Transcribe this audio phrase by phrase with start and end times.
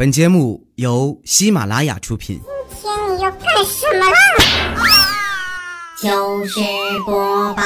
[0.00, 2.40] 本节目由喜马拉雅出品。
[2.70, 4.16] 今天你要干什么啦？
[6.00, 6.58] 糗事
[7.04, 7.62] 播报，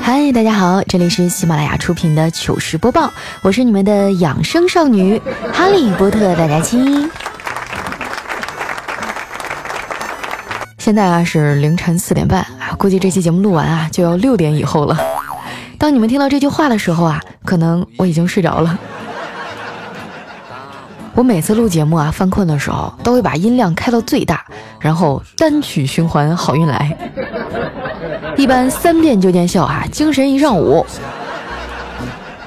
[0.00, 3.12] 嗨，大家好，这里是喜马拉雅出品的糗事播报，
[3.42, 5.20] 我是你们的养生少女
[5.52, 7.10] 哈利波特大家亲。
[10.78, 14.96] 现在啊是凌晨四点半啊，估计这期节目录完啊就要六点以后了。
[15.78, 18.76] 当你们听到这句话的时候啊，可能我已经睡着了。
[21.14, 24.44] 我每次录节目啊，犯困的时候都会把音量开到最大，
[24.80, 26.96] 然后单曲循环，好运来。
[28.36, 30.84] 一般三遍就见效啊，精神一上午。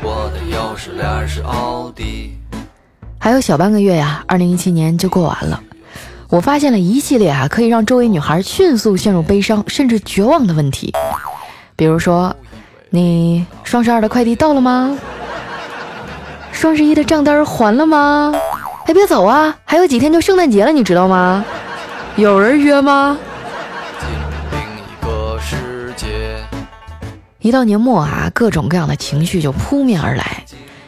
[0.03, 2.35] 我的钥匙链是奥迪。
[3.17, 5.61] 还有小半个月呀，二零一七年就过完了。
[6.29, 10.93] 我发现了一系列啊，可以让周围女孩迅速陷入悲伤甚至绝望的问题，
[11.75, 12.33] 比如说，
[12.93, 14.97] 你双十二的快递到了吗？
[16.51, 18.33] 双十一的账单还了吗？
[18.85, 21.45] 哎，别走啊，还有几天就圣诞节了，你知道吗？
[22.17, 23.17] 有人约吗？
[27.39, 30.43] 一到年末啊，各种各样的情绪就扑面而来。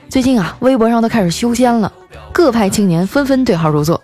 [0.09, 1.89] 最近啊，微博上都开始修仙了，
[2.33, 4.03] 各派青年纷纷对号入座。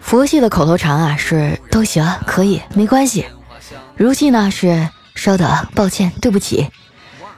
[0.00, 3.26] 佛系的口头禅啊是都行，可以，没关系。
[3.96, 6.66] 如系呢是稍等，抱歉，对不起。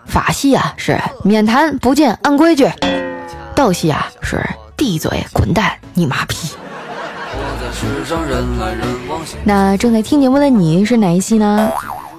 [0.06, 2.70] 法系啊是免谈，不见，按规矩。
[3.54, 4.40] 道系啊是
[4.76, 6.36] 闭嘴，滚蛋，你妈逼。
[9.44, 11.70] 那正在听节目的你是哪一系呢？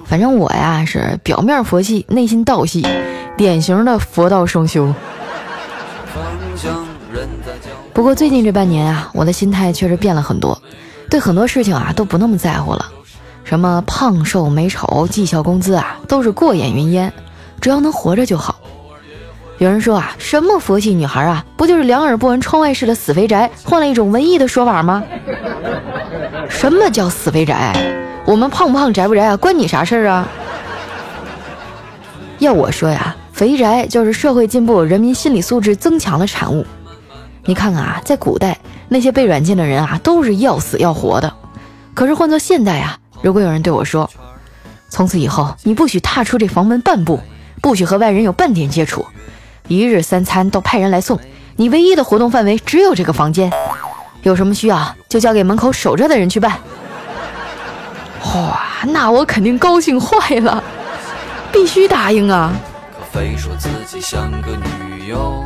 [0.04, 2.86] 反正我呀是表面佛系，内心道系，
[3.36, 4.92] 典型的佛道双修。
[7.92, 10.60] 不过最近这半年啊，我的心态确实变了很多，
[11.10, 12.86] 对很多事情啊都不那么在乎了。
[13.44, 17.12] 什么胖瘦美丑、绩效工资啊，都是过眼云烟，
[17.60, 18.60] 只要能活着就好。
[19.58, 25.02] 有人说啊，什么佛系女孩啊，不就是两耳不闻窗外事的死肥宅，换了一种文艺的说法吗？
[26.48, 27.74] 什么叫死肥宅？
[28.24, 30.28] 我们胖不胖、宅不宅啊，关你啥事儿啊？
[32.38, 36.64] 要我说呀，肥宅就是社会进步、人民心理素质增强的产物。
[37.44, 38.56] 你看看啊，在古代
[38.88, 41.32] 那些被软禁的人啊，都是要死要活的。
[41.94, 44.08] 可是换做现代啊，如果有人对我说，
[44.88, 47.18] 从此以后你不许踏出这房门半步，
[47.60, 49.06] 不许和外人有半点接触，
[49.66, 51.18] 一日三餐都派人来送，
[51.56, 53.52] 你唯一的活动范围只有这个房间，
[54.22, 56.58] 有什么需要就交给门口守着的人去办。
[58.34, 60.62] 哇，那我肯定高兴坏了，
[61.52, 62.52] 必须答应啊！
[62.98, 65.44] 可非说自己像个女友。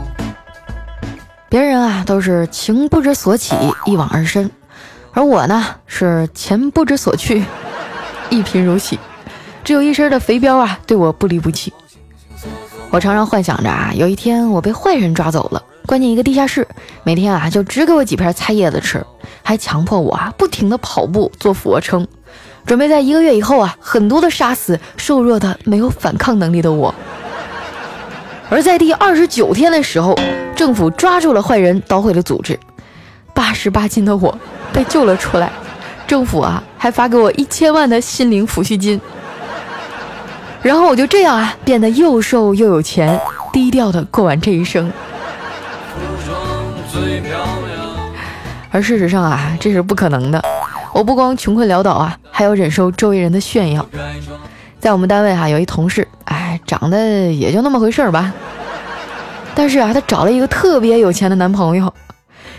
[1.49, 4.51] 别人啊都是情不知所起，一往而深，
[5.13, 7.45] 而我呢是钱不知所去，
[8.31, 8.99] 一贫如洗，
[9.63, 11.73] 只有一身的肥膘啊对我不离不弃。
[12.93, 16.69] 我常常幻想着啊，有一天我被坏人抓走了，关进一个地下室，
[17.05, 19.03] 每天啊就只给我几片菜叶子吃，
[19.43, 22.07] 还强迫我啊不停的跑步做俯卧撑，
[22.67, 26.95] 准备在一个月以后啊狠毒的杀死瘦弱的没有反抗能力的我。
[28.51, 30.15] 而在第二十九天的时候，
[30.55, 32.61] 政府抓住了坏人，捣毁了组织，
[33.33, 34.39] 八十八斤的我
[34.71, 35.51] 被救了出来。
[36.07, 39.01] 政府啊，还发给我一千万的心灵抚恤金。
[40.63, 43.21] 然后我就这样啊，变得又瘦又有钱，
[43.53, 44.91] 低调的过完这一生。
[48.71, 50.43] 而事实上啊，这是不可能的。
[50.95, 53.85] 我不光穷困潦倒啊，还要忍受周围人的炫耀。
[54.79, 58.33] 在我们单位哈、有一同事，哎，长得也就那么回事儿吧。
[59.55, 61.93] 但是啊，她找了一个特别有钱的男朋友。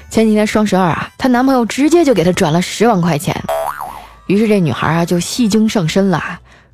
[0.10, 3.36] 前几天双十二啊，她男朋友直接就给她转了十万块钱。
[4.28, 6.22] 于是这女孩啊就戏精上身了，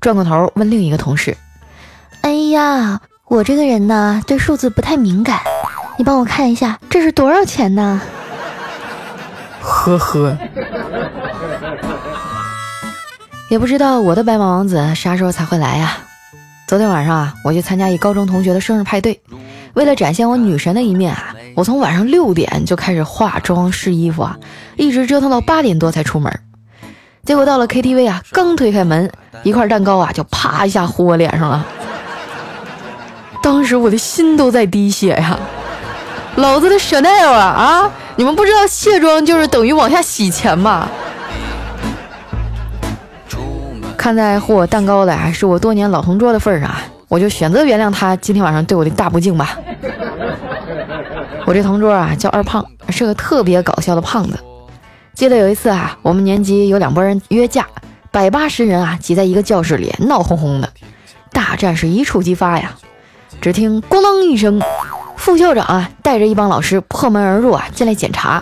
[0.02, 1.36] 转过头问另一个同事
[2.22, 5.40] ：“哎呀，我这个人呢对数字不太敏感，
[5.98, 8.02] 你帮我看一下这是多少钱呢？”
[9.62, 10.38] 呵呵。
[13.50, 15.98] 也不知道我的白马王子啥时候才会来呀？
[16.68, 19.20] 昨天晚上啊，我去参加一高中同学的生日派对，
[19.74, 24.38] 为了展现我女神的一面啊，我从晚上六点就开始化妆试衣服啊，
[24.78, 26.32] 一直折腾到八点多才出门。
[27.26, 29.12] 结果到了 KTV 啊，刚推开门，
[29.44, 31.66] 一块蛋糕啊就啪一下呼我脸上了，
[33.42, 35.40] 当时我的心都在滴血呀！
[36.36, 37.92] 老子的 Chanel 啊啊！
[38.16, 40.88] 你们不知道卸妆就是等于往下洗钱吗？
[43.98, 46.72] 看在护我蛋糕的还是我多年老同桌的份上，
[47.08, 49.58] 我就选择原谅他今天晚上对我的大不敬吧。
[51.46, 54.38] 我这同桌啊叫二胖，是个特别搞笑的胖子。
[55.16, 57.66] 记得有一次啊，我们年级有两拨人约架，
[58.12, 60.70] 百八十人啊挤在一个教室里，闹哄哄的，
[61.32, 62.76] 大战是一触即发呀。
[63.40, 64.62] 只听咣当一声，
[65.16, 68.42] 副校长啊带着一帮老师破门而入啊进来检查。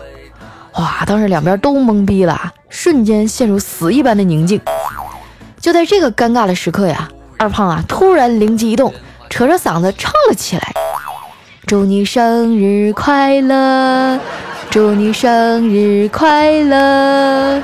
[0.75, 1.03] 哇！
[1.05, 4.61] 当时两边都懵逼了，瞬间陷入死一般的宁静。
[5.59, 8.93] 就在这个尴尬的时刻呀，二胖啊突然灵机一动，
[9.29, 10.73] 扯着嗓子唱了起来
[11.67, 14.19] ：“祝你生日快乐，
[14.69, 17.61] 祝你生日快乐！”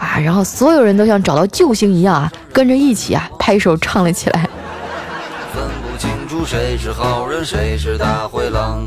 [0.00, 0.18] 啊！
[0.18, 4.48] 然后所有人都像找到救星一样啊，跟着一起啊拍手唱了起来。
[5.52, 8.84] 分不清楚谁是好人，谁是大灰狼。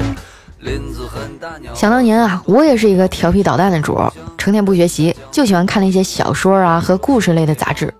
[1.74, 4.00] 想当年啊，我也是一个调皮捣蛋的主，
[4.38, 7.94] 成天不学习，就喜欢看那些小说啊和故事类的杂志。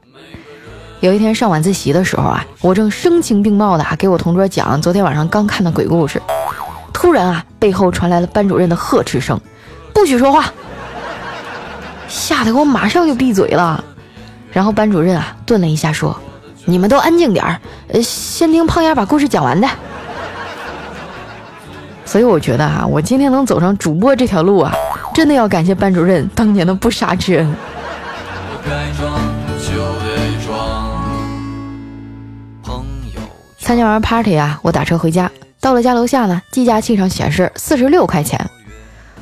[1.02, 6.22] 有一天上晚自习的时候啊，我正声情并茂的啊给我同桌讲昨天晚上刚看的鬼故事，
[6.94, 9.38] 突然啊，背后传来了班主任的呵斥声
[9.94, 10.46] ：“不许说话！”
[12.14, 13.84] 吓得我马上就闭嘴了。
[14.52, 16.16] 然后班主任啊顿了一下说
[16.64, 19.68] ：“你们都安静点儿，呃，先听胖丫把故事讲完的。”
[22.06, 24.72] 所以我觉得啊，我今天能走上主播这条路啊，
[25.16, 27.56] 真的要感谢班主任当年的不杀之恩。
[33.58, 38.40] 参加完 party 啊，我打车回家，到了家楼下呢，计价器上显示四十六块钱，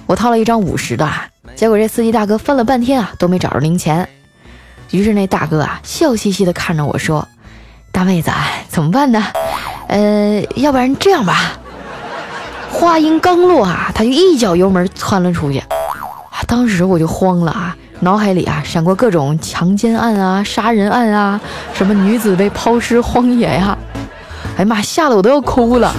[0.08, 1.10] 我掏了一张五十的，
[1.56, 4.08] 结果这司机大哥翻了半天啊，都没找着零钱。
[4.90, 7.28] 于是那大哥啊，笑嘻嘻的看着我说
[7.92, 8.32] ：“大妹子，
[8.68, 9.24] 怎么办呢？
[9.88, 11.54] 呃，要不然这样吧。”
[12.72, 15.62] 话音刚落啊，他就一脚油门窜了出去，
[16.48, 21.40] 当时我就慌了啊，脑海里啊闪过各种强奸案啊、杀人案啊，
[21.74, 23.78] 什么女子被抛尸荒野呀，
[24.56, 25.94] 哎呀妈，吓得我都要哭了。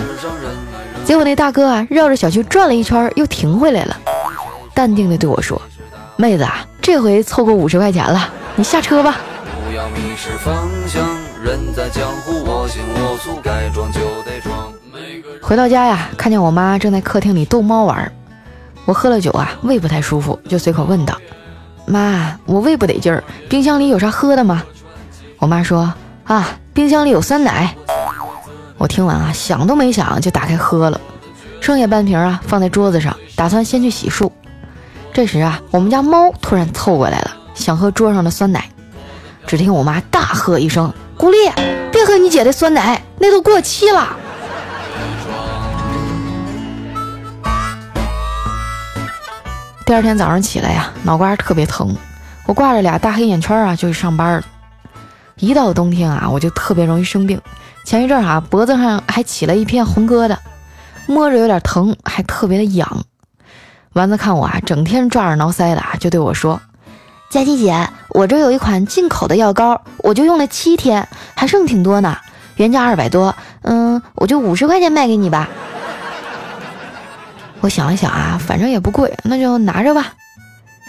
[1.05, 3.97] 结果那大哥啊绕着小区转了一圈，又停回来了，
[4.75, 5.61] 淡定的对我说
[6.17, 9.19] ：“妹子啊，这回凑够五十块钱了，你下车吧。”
[9.69, 11.03] 不要迷失方向，
[11.43, 14.73] 人在江湖，我行我素，该装就得装。
[15.41, 18.11] 回到家呀，看见我妈正在客厅里逗猫玩。
[18.85, 21.17] 我喝了酒啊，胃不太舒服，就随口问道
[21.87, 24.63] ：“妈，我胃不得劲儿，冰箱里有啥喝的吗？”
[25.39, 25.93] 我妈说
[26.25, 27.75] ：“啊，冰箱里有酸奶。”
[28.79, 31.01] 我听完啊，想都没想就打开喝了，
[31.61, 34.31] 剩下半瓶啊放在桌子上，打算先去洗漱。
[35.15, 38.67] 这时啊，我们家猫突然凑过来了，想喝桌上的酸奶。
[39.47, 41.37] 只听我妈大喝一声：“古丽，
[41.93, 44.17] 别喝你姐的酸奶，那都过期了。”
[49.85, 51.95] 第二天早上起来呀，脑瓜特别疼，
[52.47, 54.43] 我挂着俩大黑眼圈啊，就去上班了。
[55.37, 57.39] 一到冬天啊，我就特别容易生病。
[57.85, 60.37] 前一阵啊，脖子上还起了一片红疙瘩，
[61.07, 63.05] 摸着有点疼，还特别的痒。
[63.95, 66.59] 丸子看我啊，整天抓耳挠腮的，就对我说
[67.29, 72.17] ：“佳琪姐，我这有一款进口的药膏，我就用了七天，还剩挺多呢，
[72.57, 75.47] 原价二百多，嗯，我就五十块钱卖给你吧。
[77.61, 80.15] ”我想了想啊，反正也不贵，那就拿着吧。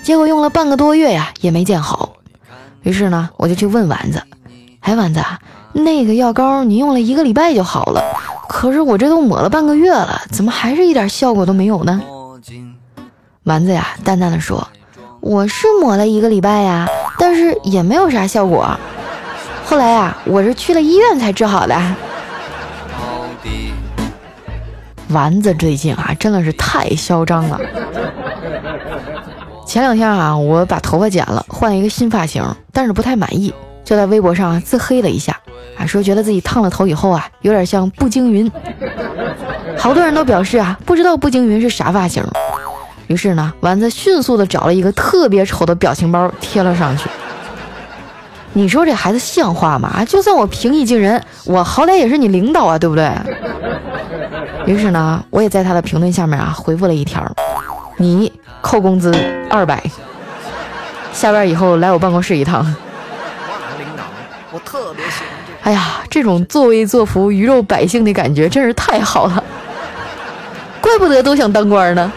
[0.01, 2.13] 结果用了半个多月呀，也没见好。
[2.83, 4.23] 于是呢，我就去问丸子
[4.79, 5.21] ：“哎，丸子，
[5.73, 8.01] 那个药膏你用了一个礼拜就好了，
[8.47, 12.01] 可是我这都抹了半个月了，怎么还是一点效果都没有呢？”
[13.44, 14.66] 丸子呀，淡淡的说
[15.19, 16.88] ：“我是抹了一个礼拜呀，
[17.19, 18.66] 但是也没有啥效果。
[19.66, 21.78] 后来呀，我是去了医院才治好的。”
[25.09, 27.59] 丸子最近啊，真的是太嚣张了。
[29.68, 35.38] 前两天啊，我把头发剪了，换了一个新发型，但是不太满意，就在微博上自黑了一下，
[35.78, 38.50] 啊，说觉得自己烫了头以后啊，有点像步惊云。
[39.78, 42.23] 好多人都表示啊，不知道步惊云是啥发型。
[43.07, 47.10] 于是呢，丸子迅速的找了一个特别丑的表情包贴了上去。
[48.54, 50.06] 你说这孩子像话吗？
[50.06, 53.12] 就算我平易近人，我好歹也是你领导啊，对不对？
[54.66, 57.22] 于是呢，我也在他的评论下面啊回复了一条
[57.98, 58.31] ：“你
[58.62, 59.12] 扣工资
[59.50, 59.83] 二百，
[61.12, 62.64] 下班以后来我办公室一趟。”
[63.80, 64.04] 领导，
[64.52, 65.69] 我特别喜欢这。
[65.69, 69.44] 哎呀，这种作威作福、鱼肉百姓的感觉真是太好了，
[70.80, 72.12] 怪不得都想当官呢。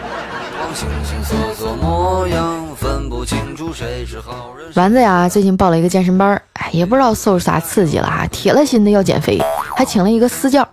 [1.27, 3.37] 做做模样分不清
[3.73, 9.39] 谁是好人丸子呀，最近报了一个健身班，哎，也不知道受啥刺激了哈，铁了心的要减肥，
[9.75, 10.67] 还请了一个私教。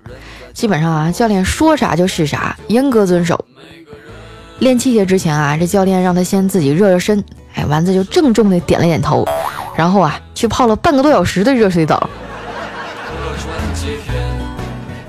[0.52, 3.44] 基本上啊，教练说啥就是啥，严格遵守。
[4.60, 7.22] 练器械之前啊，这教练让他先自己热热身。
[7.54, 9.26] 哎，丸子就郑重的点了点头，
[9.76, 12.08] 然后啊，去泡了半个多小时的热水澡。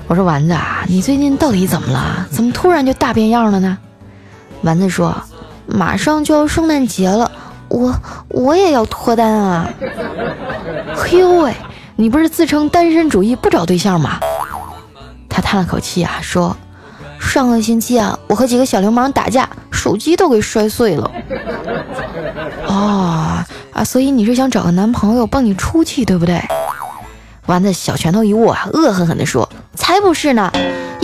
[0.08, 2.26] 我说丸子啊，你最近到底怎么了？
[2.30, 3.78] 怎么突然就大变样了呢？
[4.62, 5.14] 丸子说，
[5.66, 7.30] 马上就要圣诞节了，
[7.68, 7.94] 我
[8.28, 9.68] 我也要脱单啊。
[10.94, 11.54] 嘿呦喂，
[11.96, 14.20] 你不是自称单身主义不找对象吗？
[15.28, 16.56] 他叹了口气啊，说
[17.20, 21.10] ：“上个星期啊，我和几个小流氓打架，手机都给摔碎了。”
[22.66, 26.40] 哦啊，所以你是想找个男朋友帮你出气，对不对？
[27.46, 30.50] 丸子小拳头一握啊，恶狠狠地说：“才不是呢！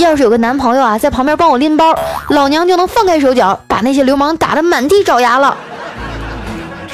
[0.02, 1.94] 要是有个男朋友啊，在旁边帮我拎包，
[2.30, 5.56] 老娘就能放开手脚，把那些流氓打得满地找牙了。”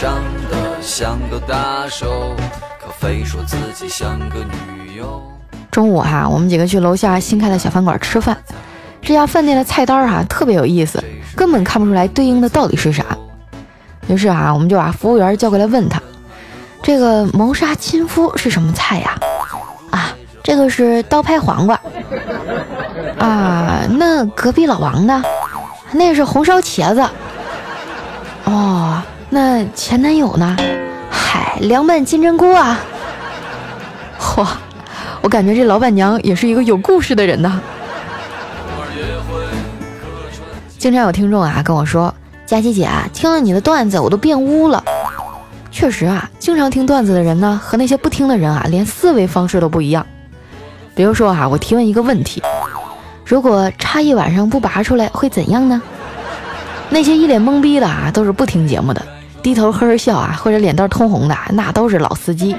[0.01, 0.15] 长
[0.51, 2.37] 得像个大手，
[2.81, 5.23] 可非说自己像个女友。
[5.71, 8.37] 中午哈、我们几个去楼下新开的小饭馆吃饭，
[9.03, 11.03] 这家饭店的菜单哈、特别有意思，
[11.37, 13.05] 根本看不出来对应的到底是啥。
[14.07, 16.01] 于是啊，我们就把服务员叫过来问他，
[16.83, 19.19] 这个谋杀亲夫是什么菜呀？
[19.21, 19.38] 啊，
[20.49, 21.79] 这个是刀拍黄瓜。
[23.19, 25.23] 啊，那隔壁老王呢？
[25.93, 27.07] 那是红烧茄子。
[28.45, 30.57] 哦，那前男友呢？
[31.11, 32.81] 嗨，凉拌金针菇啊。
[34.19, 34.47] 嚯！
[35.21, 37.61] 我感觉这老板娘也是一个有故事的人呐。
[40.79, 42.15] 经常有听众啊跟我说
[42.47, 44.83] ：“佳琪姐啊，听了你的段子，我都变污了。”
[45.71, 50.07] 确实啊，经常听段子的人呢，和那些不听的人啊，连思维方式都不一样。
[50.99, 52.43] 比如说啊，我提问一个问题：
[53.25, 55.81] 如果插一晚上不拔出来，会怎样呢？
[56.91, 59.01] 那些一脸懵逼的啊，都是不听节目的，
[59.41, 62.57] 低头呵呵笑啊，或者脸蛋通红的，那都是老司机。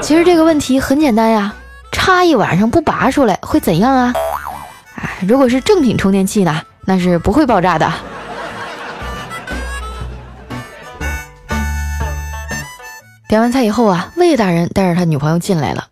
[0.00, 1.54] 其实这个问题很简单呀，
[1.92, 4.14] 插一晚上不拔出来会怎样啊？
[4.94, 7.92] 哎，如果是正品充电器呢，那是不会爆炸的。
[13.28, 15.84] 点完菜以后啊，魏大人带着他女朋友进来了，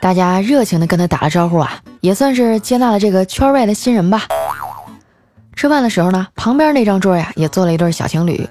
[0.00, 4.26] 大家热情的跟他打了招呼啊，也算是接纳了这个圈外的新人吧。
[5.56, 8.48] 吃饭的时候呢，旁边那张桌呀也坐了一对小情侣，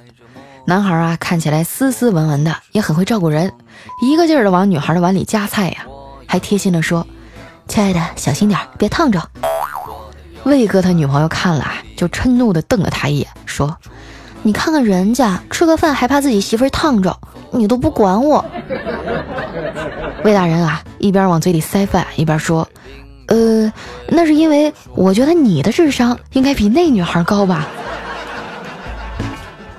[0.65, 3.51] 男孩啊看起来斯斯文文的，也很会照顾人，
[4.01, 5.85] 一个劲儿的往女孩的碗里夹菜呀，
[6.27, 7.07] 还贴心的说
[7.67, 9.21] ：“亲爱的，小心点，别烫着。”
[10.43, 13.77] 魏哥他女朋友看了啊，就嗔怒的瞪了他一眼，说
[14.47, 17.19] ：“你看看人家吃个饭还怕自己媳妇儿烫着，
[17.51, 18.45] 你都不管我。”
[20.23, 22.65] 魏大人啊，一边往嘴里塞饭，一边说
[23.27, 23.69] ：“呃，
[24.07, 27.67] 那是因为我觉得你的智商应该比那女孩高吧。”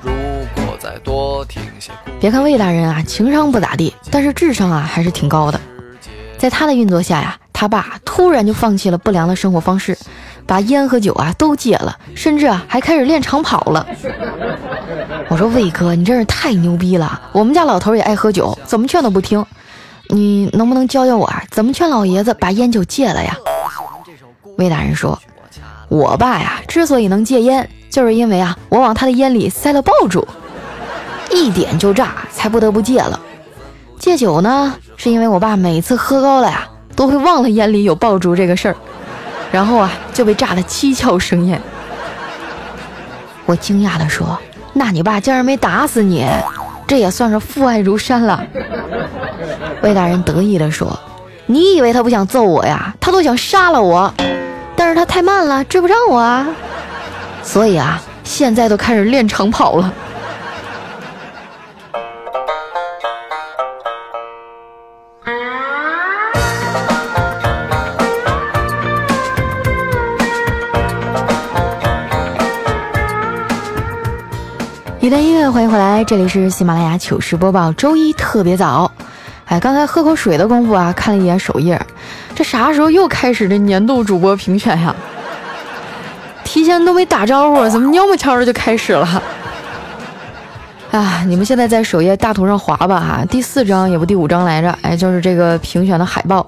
[0.05, 0.13] 如
[0.57, 5.59] 果再多听些别看魏大人啊情商不咋地，但是智商啊还是挺高的。
[6.37, 9.97] 在他的运作下呀，他爸突然就放弃了不良的生活方式，
[10.49, 13.87] 把烟和酒啊都戒了，甚至啊还开始练长跑了。
[15.29, 17.21] 我说魏哥，你真是太牛逼了！
[17.33, 19.45] 我们家老头也爱喝酒，怎么劝都不听。
[20.09, 23.37] 你能不能教教我啊，怎么劝老爷子把烟酒戒了呀？
[24.57, 25.19] 魏大人说
[25.91, 30.27] ：“我爸呀，之所以能戒烟，就是因为啊，我往他的烟里塞了爆竹，
[31.31, 33.21] 一点就炸，才不得不戒了。
[33.99, 38.77] 戒酒呢，是因为我爸每次喝高了呀，都会忘了烟里有爆竹这个事儿，
[39.51, 41.61] 然后啊就被炸得七窍生烟。”
[43.47, 44.39] 我惊讶地说
[44.75, 46.27] ：“那你爸竟然没打死你，
[46.87, 48.45] 这也算是父爱如山了。”
[49.83, 50.99] 魏大人得意地说
[51.47, 52.95] ：“你以为他不想揍我呀？
[53.01, 54.13] 他都想杀了我，
[54.77, 56.47] 但是他太慢了，追不上我啊。
[57.43, 59.93] 所以啊，现在都开始练长跑了。”
[75.09, 78.93] 一段音乐，欢迎回来，这里是喜马拉雅糗事播报，周一特别早。
[79.47, 81.81] 哎，刚才喝口水的功夫啊，看了一眼首页，
[82.35, 84.95] 这啥时候又开始这年度主播评选呀？
[86.45, 89.23] 提前都没打招呼，怎么蔫不悄的就开始了？
[90.91, 96.47] 啊，你们现在在首页大图上划吧哈，第四张也不第五张来着，哎，就是这个评选的海报，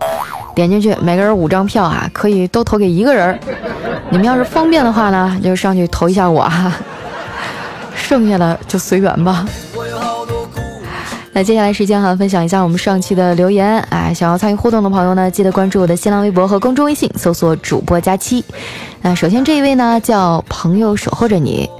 [0.54, 3.40] 点进去，每个人五张票啊，可以都投给一个人。
[4.10, 6.70] 你们要是方便的话呢，就上去投一下我哈。
[8.10, 9.46] 剩下的就随缘吧。
[11.32, 13.78] 那接下来时间哈，分享一下我们上期的留言。
[13.82, 18.44] 哎，想要参与互动的朋友呢，记得关注我的新浪微博和公众微信，搜索主播佳期。
[19.00, 21.70] 那首先这一位呢，叫朋友守候着你。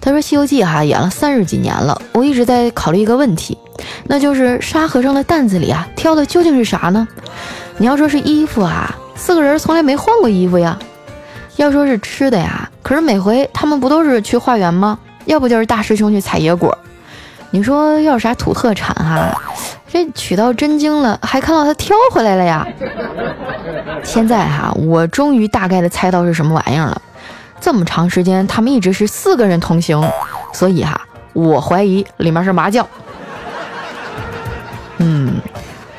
[0.00, 3.56] 他说《西游记》哈演了三十几年了，我一直在考虑一个问题，
[4.08, 7.06] 那就是沙和尚的担子里啊挑的究竟是啥呢？
[7.76, 10.76] 你要说是衣服啊，四个人从来没换过衣服呀。
[11.54, 14.98] 要说是吃的呀，可是每回他们不都是去化缘吗？
[15.28, 16.76] 要不就是大师兄去采野果，
[17.50, 19.30] 你说要啥土特产哈，
[19.86, 22.66] 这取到真经了，还看到他挑回来了呀。
[24.02, 27.02] 现在哈，我终于大概的猜到是什么玩意儿了。
[27.60, 30.02] 这么长时间，他们一直是四个人同行，
[30.54, 30.98] 所以哈，
[31.34, 32.86] 我怀疑里面是麻将。
[34.96, 35.34] 嗯，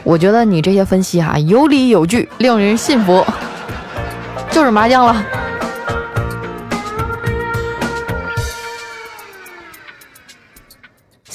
[0.04, 3.24] 我觉得你这些分析哈有理有据，令人信服。
[4.50, 5.24] 就是麻将了。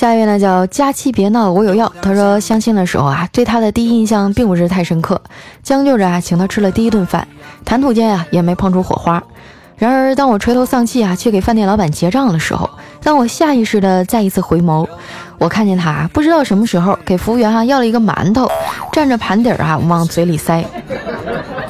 [0.04, 1.90] 下一位呢叫佳期别闹，我有药。
[2.02, 5.18] 他说相亲的时候啊，对他的第一印象并不是太深刻，
[5.62, 7.26] 将就着啊请他吃了第一顿饭，
[7.64, 9.22] 谈吐间啊也没碰出火花。
[9.78, 12.68] 然而当我垂头丧气啊去给饭店老板结账的时候，
[13.02, 14.86] 当我下意识的再一次回眸，
[15.38, 18.46] 我看见他啊不知道什么时候给服务员啊要了一个馒头，
[18.92, 20.62] 蘸着盘底儿啊往嘴里塞。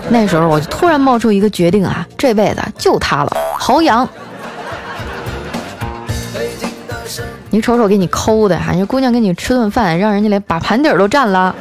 [0.08, 4.08] 那时候我就突然冒出一个决定啊，这辈子就他了，好养。
[7.54, 11.54] 你瞅瞅，给你抠的，哈，这姑娘给你吃顿饭，让人家连把盘底儿都占了。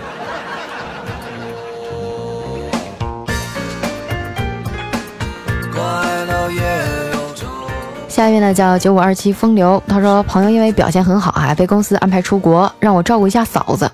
[8.08, 13.88] 下一位呢叫九五二七风流，他说朋友因为表现很好啊，被公司安排出国，让我照顾一下嫂子。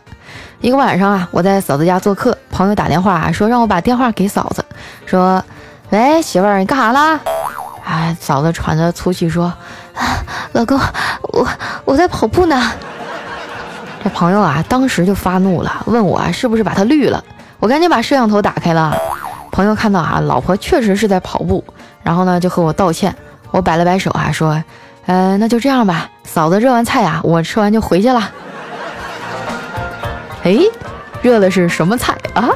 [0.62, 4.64] 一个晚上啊，我在嫂子家做客，朋友打电话说让我把电话给嫂子，
[5.06, 5.44] 说
[5.92, 7.20] ：“喂，媳妇儿，你干啥啦？”
[7.84, 9.52] 哎，嫂子喘着粗气说
[10.54, 10.80] ：“老公，
[11.40, 11.48] 我
[11.86, 12.72] 我在跑步呢。”
[14.04, 17.24] 这朋友啊，当时就发怒了，问我啊是不是把他绿了。
[17.60, 18.96] 我赶紧把摄像头打开了。
[19.52, 21.64] 朋友看到啊，老婆确实是在跑步，
[22.02, 23.14] 然后呢就和我道歉。
[23.52, 24.64] 我摆了摆手啊，说
[25.06, 28.22] ：“呃，那就这样吧，嫂子热完菜啊，我吃完就回去了。
[30.46, 30.58] ”哎，
[31.22, 32.48] 热的是什么菜啊？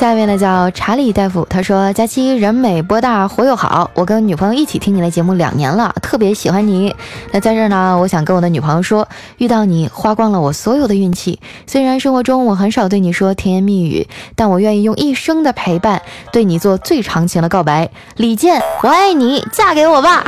[0.00, 6.96] 下一位呢叫查理大夫，他说：“佳期人美波大活又好，我跟女朋友一起听你的节目两年了，特别喜欢你。
[7.32, 11.38] 那在这儿呢，我想跟我的女朋友说，遇到你花光了我所有的运气。
[11.66, 16.00] 虽然生活中我很少对你说甜言蜜语，但我愿意用一生的陪伴
[16.32, 17.90] 对你做最长情的告白。
[18.16, 20.24] 李健，我爱你，嫁给我吧！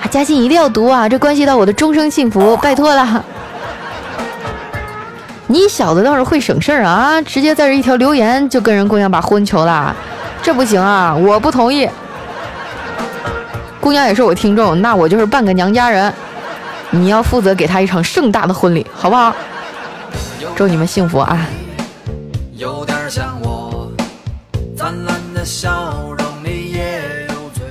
[0.00, 3.22] 啊，嘉欣一定要读啊，这关系到我的终生幸福，拜托了。”
[5.48, 7.22] 你小子倒是会省事儿啊！
[7.22, 9.94] 直接在这一条留言就跟人姑娘把婚求了，
[10.42, 11.14] 这不行啊！
[11.14, 11.88] 我不同意。
[13.80, 16.12] 姑娘也是我听众，那我就是半个娘家人。
[16.90, 19.34] 你要负责给她一场盛大的婚礼，好不好？
[20.56, 21.46] 祝你们幸福啊！
[22.54, 23.90] 有点像我
[24.76, 25.70] 灿烂的笑
[26.18, 26.26] 容。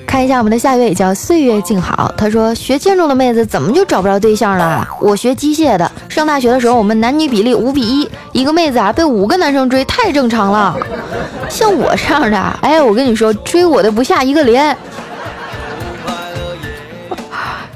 [0.08, 4.88] 看一下我们的下一位叫岁月静好，他说学建筑的妹子怎么就找不着对象了？
[5.02, 10.74] 我学机械的，上大学的时候我们男女比例五比一，一个妹子啊被五个男生追太正常了。
[11.50, 14.76] 像我这样的，哎，我跟你说追我的不下一个连。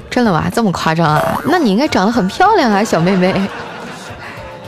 [0.10, 0.46] 真的吗？
[0.54, 1.42] 这么夸张啊？
[1.48, 3.36] 那你应该长得很漂亮啊，小妹妹。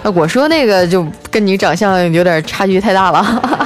[0.04, 3.61] 那 我说那个就跟你长相有点差距太大了。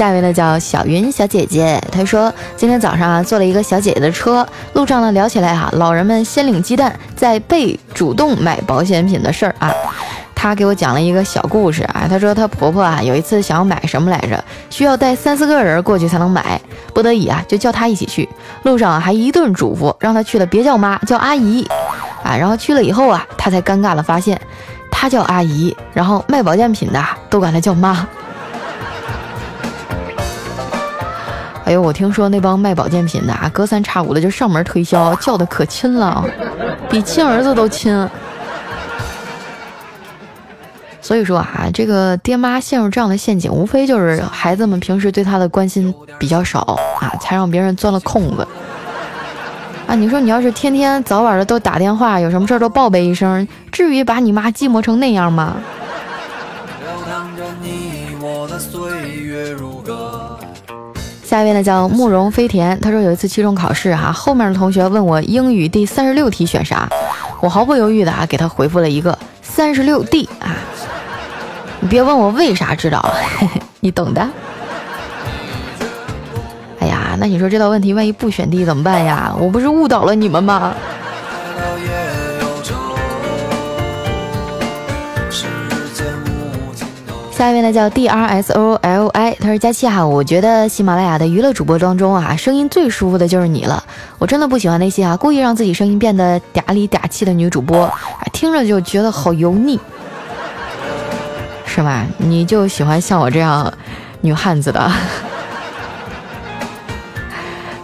[0.00, 9.70] 下一位呢叫小云小姐姐，她说今天早上啊坐了一个小姐姐的车，路上呢聊起来哈，老人们先领鸡蛋再被主动买保险品的事儿啊。
[10.34, 16.58] 她给我讲了一个小故事啊，她说她婆婆啊有一次想要买什么来着，需要带三四个人过去才能买，
[16.94, 18.26] 不得已啊就叫她一起去，
[18.62, 21.62] 路上还一顿嘱咐让她去了别叫妈叫阿姨
[22.24, 24.40] 啊，然后去了以后啊她才尴尬的发现，
[24.90, 28.08] 她叫阿姨，然后卖保健品的都管她叫妈。
[31.70, 36.24] 哎，我听说那帮卖保健品的啊，隔三差五的就上门推销，叫的可亲了，
[36.88, 38.08] 比亲儿子都亲。
[41.00, 46.58] 所以说啊，这个爹妈陷入这样的陷阱，无非就是孩子们平时对他的关心比较少
[47.00, 48.44] 啊，才让别人钻了空子。
[49.86, 55.54] 啊，你说你要是天天早晚的都打电话，有什么事儿都报备一声，至于把你妈寂寞成那样吗？
[56.80, 59.69] 流淌着你我的岁月如
[61.30, 66.88] 下一位呢叫慕容飞田，他说有一次期中考试哈，后面的同学问我英语第三十六题选啥，
[67.40, 70.56] 我毫不犹豫的啊给他回复了一个三十六 D 啊，
[71.78, 73.14] 你别问我为啥知道，
[73.78, 74.28] 你懂的。
[76.80, 79.32] 哎呀，那你说这道问题万一不选 D 怎么办呀？
[79.38, 80.74] 我不是误导了你们吗？
[87.40, 93.82] 下一位呢叫 D R S O L I，他说佳期哈，我觉得喜马拉雅的娱乐主播当中啊，声音最舒服的就是你了。
[94.18, 97.98] 我真的不喜欢那些啊故意让自己声音变得嗲里嗲气的女主播，啊，
[98.30, 99.80] 听着就觉得好油腻，
[101.64, 102.04] 是吧？
[102.18, 103.72] 你就喜欢像我这样
[104.20, 104.78] 女汉子的。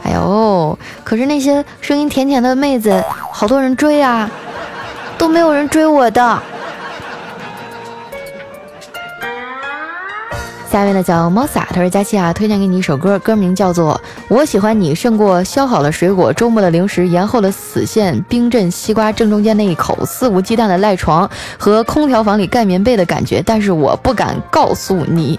[0.05, 4.31] 哎呦，可是那些声音甜甜的妹子，好多人追啊，
[5.17, 6.43] 都没有人追我的。
[10.71, 13.99] 下面呢叫猫撒，他说佳琪啊，推荐给你一首歌，歌名叫做
[14.29, 25.39] 《我喜欢你胜过削好了水果、周末的零食、延后的死线、冰镇西瓜正中间那一口、肆无忌惮的赖床和空调房里盖棉被的感觉》，但是我不敢告诉你。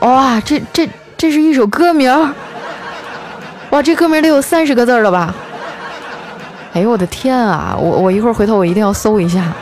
[0.00, 2.12] 哇，这这这是一首歌名
[3.70, 5.34] 哇，这歌名得有三十个字了吧？
[6.74, 7.74] 哎呦我的天啊！
[7.80, 9.52] 我我一会儿回头我一定要搜一下。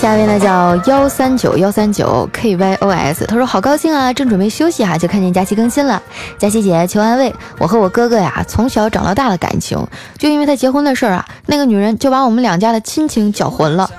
[0.00, 6.02] 下一位呢叫幺三九幺三九 kyos，他说好高兴啊，正准备休息哈，就看见佳期更新了。
[6.38, 9.86] 佳期姐求安慰，我和我哥哥呀从小长到大的感情，
[10.16, 13.90] 就因为他结婚的事儿啊，那个女人就把我们两家的亲情搅浑了。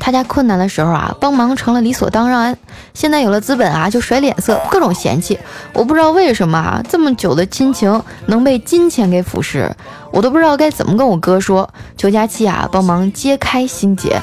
[0.00, 2.56] 他家困难的时候啊，帮忙成了理所当然，
[2.94, 5.38] 现在有了资本啊，就甩脸色，各种嫌弃。
[5.74, 9.70] 我不知道为什么啊，这么久的亲情能被金钱给腐蚀，
[10.12, 11.68] 我都不知道该怎么跟我哥说。
[11.98, 14.22] 求佳期啊，帮忙揭开心结。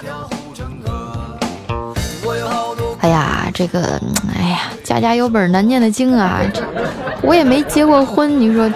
[3.01, 3.99] 哎呀，这个，
[4.37, 6.41] 哎呀，家家有本难念的经啊！
[7.21, 8.71] 我也没结过婚，你说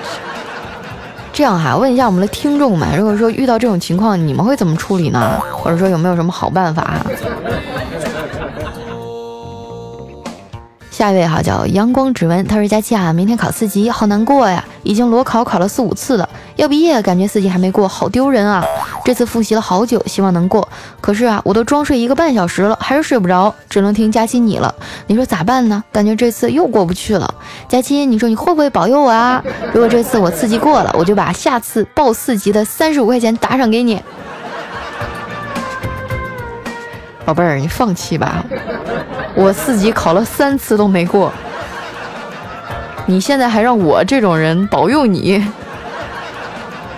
[1.34, 1.76] 这样哈？
[1.76, 5.40] 问一下我们的听众们，如果说遇到这种情况，你们会怎么处理呢？
[5.52, 7.02] 或者说有没有什么好办法？
[10.94, 14.64] 下一位哈叫阳光指纹，他说佳期啊，明天考四级，好难过呀！
[14.84, 18.64] 已经裸考考了四五次了，要毕业感觉四级还没过，好丢人啊！
[19.04, 20.70] 这次复习了好久，希望能过。
[21.02, 24.74] 可是啊，我都装睡一个半小时了，还是睡不着，只能听佳期你了。
[25.08, 25.84] 你说咋办呢？
[25.92, 27.34] 感觉这次又过不去了。
[27.68, 29.44] 佳期，你说你会不会保佑我啊？
[29.74, 34.00] 如果这次我四级过了，我就把下次报四级的三十五块钱打赏给你。
[37.26, 38.44] 宝贝儿，你放弃吧，
[39.34, 41.32] 我四级考了三次都没过，
[43.06, 45.44] 你现在还让我这种人保佑你，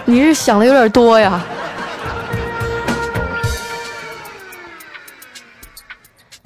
[0.06, 1.42] 你是想的有点多呀。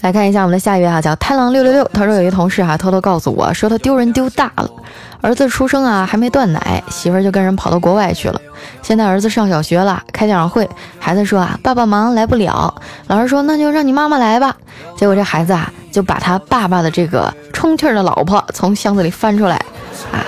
[0.01, 1.83] 来看一下我们的下一位哈，叫太郎六六六。
[1.93, 4.69] 他说有一同事哈偷偷告诉我说他丢人丢大了，
[5.19, 8.39] 儿子出生啊还没断奶，媳妇儿就跟人跑到国外去了。
[8.81, 12.73] 现在儿子上小学了，开家长会，孩子说啊爸爸忙来不了，
[13.07, 14.55] 老师说那就让你妈妈来吧。
[14.95, 19.57] 结果这孩子啊就把他爸爸的这个充气的老婆从箱子里翻出来，
[20.13, 20.23] 啊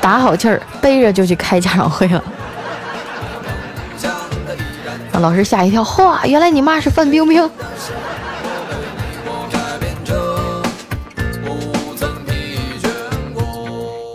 [0.00, 2.24] 打好气儿背着就去开家长会了，
[5.12, 7.50] 让老师吓一跳，嚯，原来你妈是范冰冰。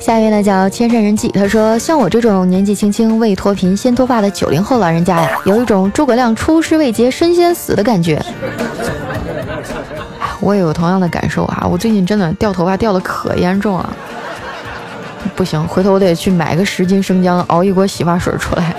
[0.10, 8.19] 下一位呢叫千山人迹，他说像我这种年纪轻轻未脱贫先脱发的九零后老人家呀，有一种诸葛亮出师未捷身先死的感觉。
[10.39, 13.95] 我也有同样的感受啊，我最近真的掉头发掉的可严重了，
[15.36, 18.76] 不行，回头我得去买个十斤生姜熬一锅洗发水出来。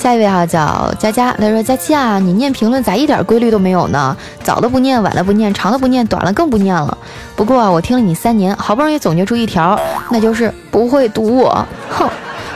[0.00, 4.16] 下一位哈叫佳佳，他说佳期啊，你念评论咋一点规律都没有呢？
[4.42, 6.96] 早的不念，晚的不念，长的不念，短了更不念了。
[7.36, 9.78] 不过啊，我听了你三年，好不容易总结出一条，
[10.10, 11.66] 那就是不会读我。
[11.90, 12.08] 哼，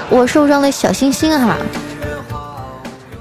[0.08, 1.54] 我受伤的小心心哈。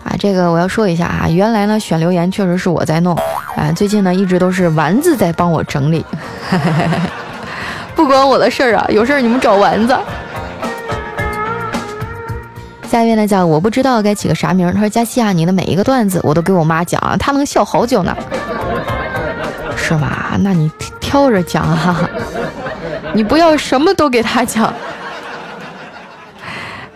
[0.05, 3.13] 啊，这个我要说一下啊，原来呢选留言确实是我在弄，
[3.57, 6.05] 啊，最近呢一直都是丸子在帮我整理，
[7.93, 9.93] 不关我的事儿啊，有事儿你们找丸子。
[12.93, 14.71] 下一位呢叫我不知道该起个啥名。
[14.71, 18.15] 他说：“佳期啊，你的每一个段子我都给我妈讲啊，她能笑好久呢。
[19.75, 20.38] 是吗？
[20.41, 22.08] 那你挑着讲啊，
[23.13, 24.71] 你不要什么都给她讲。”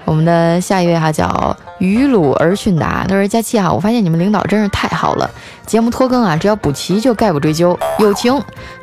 [0.06, 5.30] 我们的下一位哈叫于鲁而训达，他说：“佳期啊，我发现你们领导真是太好了，
[5.66, 8.34] 节目拖更啊，只要补齐就概不追究，友情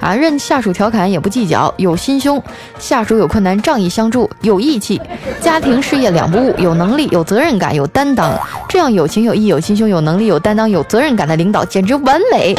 [0.00, 2.40] 啊，任下属调侃也不计较，有心胸，
[2.78, 5.00] 下属有困难仗义相助，有义气，
[5.40, 8.32] 家庭事业两不误，有能力，有责任感，有担当，
[8.68, 12.54] 这样有情有义有心胸有能力有担当有责任感的领导简直完美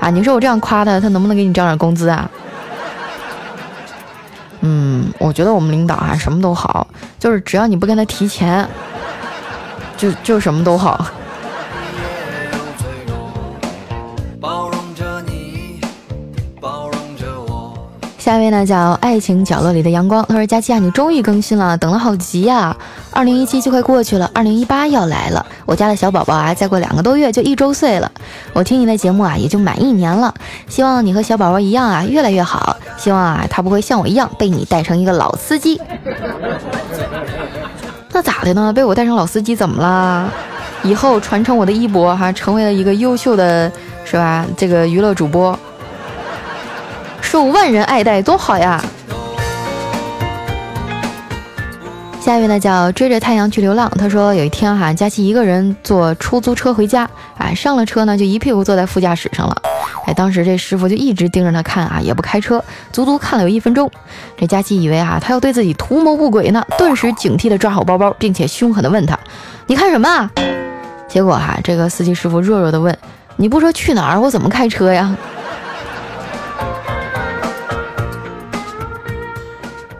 [0.00, 0.10] 啊！
[0.10, 2.30] 你说我这样夸他，他能不能给你涨点工资啊？”
[4.60, 6.86] 嗯，我觉得我们领导啊什么都好，
[7.18, 8.68] 就是只要你不跟他提钱，
[9.98, 11.06] 就就什么都好。
[18.18, 22.76] 下一位呢叫爱情角落里的阳光，他说：“佳期啊，你终于更新了，等了好急呀！
[23.10, 28.12] 二零一七就快过去了，二零一八要来了，我家的小宝宝啊，再过两个多月就一周岁了。
[28.52, 30.34] 我听你的节目啊，也就满一年了。
[30.68, 32.76] 希望你和小宝宝一样啊，越来越好。
[32.98, 35.80] 希望啊，他不会像我一样被你带成一个老司机。
[38.18, 38.72] 那咋的呢？
[38.72, 40.28] 被我带成老司机怎么了？
[40.82, 43.70] 以后传承我的衣钵哈，成为了一个优秀的，
[44.04, 44.44] 是吧？
[44.56, 45.56] 这个娱乐主播。”
[47.22, 48.82] 受万人爱戴，多好呀！
[52.20, 59.62] 下一位呢叫追着太阳去流浪，他说有一天哈，佳琪一个人坐出租车回家，哎，上了车呢就一屁股坐在副驾驶上了，
[60.08, 63.90] 哎，当时这师傅就一直盯着他看啊，也不开车，足足看了有一分钟。
[64.38, 69.18] 这佳琪以为啊他要对自己图谋不轨呢，顿时警惕的抓好包包，并且凶狠的问他
[69.68, 70.30] ：“你看什么？”啊？”
[71.06, 72.96] 结果哈，这个司机师傅弱弱的问
[73.36, 75.14] ：“你不说去哪儿，我怎么开车呀？”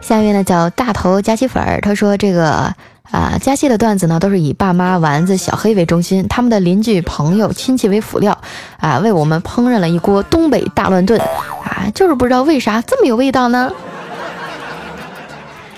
[0.01, 2.73] 下一位呢叫大头佳琪粉儿，他说这个
[3.11, 8.37] 啊佳琪的段子呢都是以爸妈、丸子、小黑为中心，他们的邻居、朋友、亲戚为辅料
[8.79, 13.71] 啊，为我们烹饪了一锅东北大乱炖啊，就是不知道为啥这么有味道呢？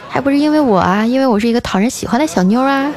[0.10, 2.92] 还不是因为我啊，因为我是一个讨人喜欢的小妞啊。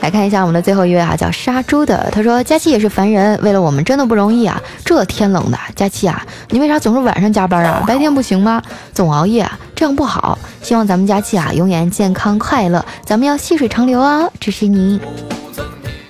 [0.00, 2.08] 来看一下我们的最后一位哈，叫杀猪的。
[2.12, 4.62] 他说：“佳期也是凡人，为了我们真的不容易啊！
[4.84, 7.82] 这天冷的，佳期啊，你为啥总是晚上加班啊？
[7.84, 8.62] 白天不行吗？
[8.94, 9.46] 总熬夜，
[9.78, 10.36] 这样不好。
[10.60, 12.84] 希望咱们佳琪啊，永远健康快乐。
[13.04, 14.28] 咱们要细水长流啊！
[14.40, 15.00] 支持你，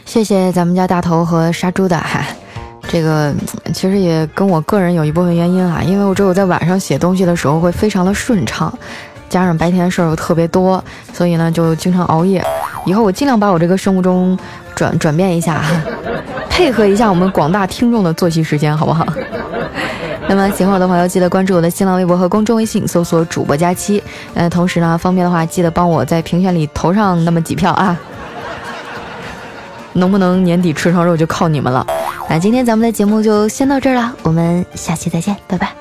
[0.07, 2.24] 谢谢咱们家大头和杀猪的哈。
[2.88, 3.31] 这个
[3.74, 8.72] 其实也跟我个人有一部分原因啊，因为我只有在晚上写东西的时候会非常的顺畅。”
[9.28, 12.42] 加上白天事儿又特别多，所以呢就经常熬夜。
[12.87, 14.38] 以后我尽量把我这个生物钟
[14.74, 15.62] 转转变一下，
[16.48, 19.07] 配合一下我们广大听众的作息时间，好不好？
[20.29, 24.03] 那么喜欢我的朋友记得关注我的新浪微博和公众微信，搜索主播佳期。
[24.35, 27.99] 呃，同时呢，方便的话记得帮我在评选里投上那么几票啊。
[29.95, 31.87] 能不能年底吃上肉就靠你们了。
[32.29, 35.73] 那今天咱们的节目就先到这儿了，我们下期再见，拜拜。